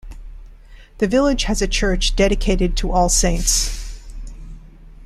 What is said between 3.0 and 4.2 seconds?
Saints.